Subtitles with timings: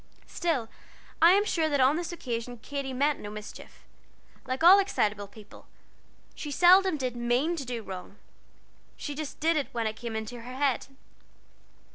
[0.25, 0.67] Still,
[1.21, 3.83] I am sure that on this occasion Katy meant no mischief.
[4.47, 5.67] Like all excitable people
[6.33, 8.17] she seldom did mean to do wrong,
[8.97, 10.87] she just did it when it came into her head.